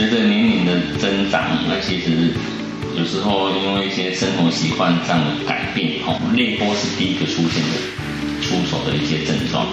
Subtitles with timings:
[0.00, 2.32] 随着年龄的增长，那其实
[2.96, 7.76] 有时候因为一些生活习惯上的改变，哦，泪沟是第一个出现的
[8.40, 9.66] 出手的一些症状。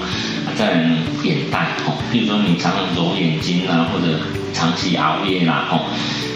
[0.57, 0.83] 在，
[1.23, 4.19] 眼袋，哦，比如说你常常揉眼睛啊，或者
[4.51, 5.87] 长期熬夜啦，哦，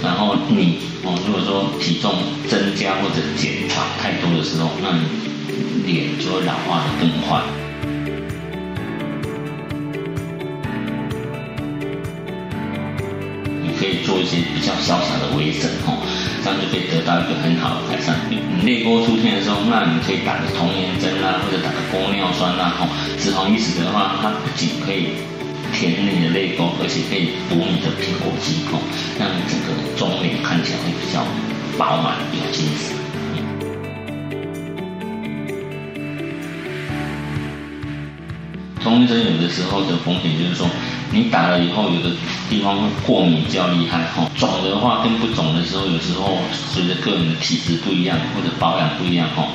[0.01, 2.15] 然后你，哦，如果说体重
[2.47, 7.43] 增加或者减少太多的时候，那你脸就会老化的更快。
[14.11, 15.95] 做一些比较小小的微整，哦，
[16.43, 18.11] 这样就可以得到一个很好的改善。
[18.67, 25.15] 泪沟出现的时候，那你可以打个童颜针啊，或者打个玻尿酸啊，哦，脂肪移植的话，它不仅可以
[25.71, 28.83] 填你的泪沟，而且可以补你的苹果肌，哦，
[29.15, 31.23] 让你整个中脸看起来会比较
[31.79, 33.00] 饱满有精神。
[38.83, 40.67] 童颜针有的时候的风险就是说，
[41.11, 42.15] 你打了以后，有的
[42.49, 46.39] 地方会过敏较厉害，哈，肿的话跟不肿的时候，有时候
[46.73, 49.47] 随着个人的体质不一样或者保养不一样，哈，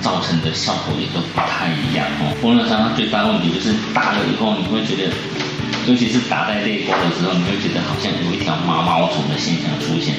[0.00, 2.28] 造成的效果也都不太一样，哈。
[2.42, 5.12] 玻尿酸它最大问题就是打了以后，你会觉得，
[5.88, 10.14] 尤其是打在泪沟的时候，你会觉得好像有一条毛毛虫的现象出现，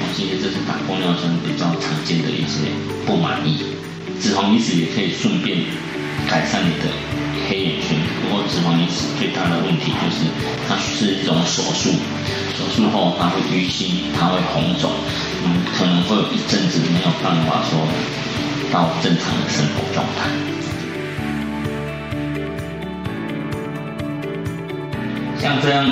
[0.00, 2.74] 哦，其实这是打玻尿酸比较常见的一些
[3.06, 3.62] 不满意。
[4.20, 5.56] 脂肪移植也可以顺便
[6.28, 6.90] 改善你的。
[8.90, 10.26] 黑眼圈，不过脂肪移植最大的问题就是
[10.68, 11.90] 它是一种手术，
[12.58, 14.90] 手术后它会淤青，它会红肿，
[15.44, 17.78] 嗯，可能会有一阵子没有办法说
[18.72, 20.28] 到正常的生活状态。
[25.38, 25.90] 像这样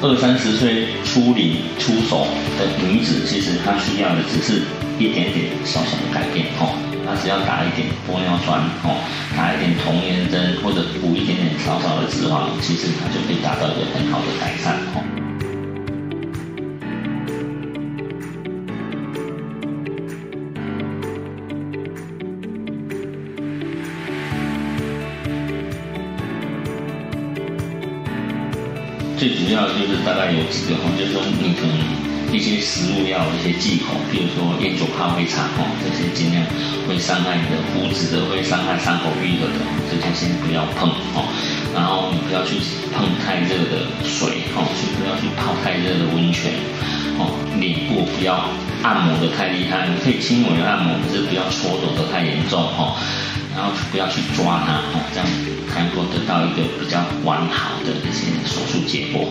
[0.00, 2.26] 二三十岁初龄出手
[2.58, 4.62] 的女子，其实她需要的只是
[4.98, 6.72] 一点点小小的改变哦。
[7.04, 8.96] 她只要打一点玻尿酸，哦，
[9.36, 15.02] 打一点童颜针，或者补一点少少的脂肪，其实它就可以达到一个很好的改善，哦。
[29.16, 32.12] 最主要就是大概有几个，哦，就是说你可能。
[32.32, 36.40] 一些食物要一些忌口，比如说烟酒咖啡茶哦，这些尽量
[36.88, 39.60] 会伤害你的肤质的，会伤害伤口愈合的，
[39.92, 41.28] 这些先不要碰哦。
[41.74, 42.56] 然后你不要去
[42.94, 46.52] 碰太热的水哦，去不要去泡太热的温泉
[47.18, 47.32] 哦。
[47.58, 48.44] 脸部不要
[48.82, 52.96] 按摩的太厉害，你可以轻微的按摩，可是不要搓揉的太严重哦。
[53.54, 55.26] 然后不要去抓它哦，这样
[55.68, 59.28] 才能够得到一个比较完好的一些手术结果。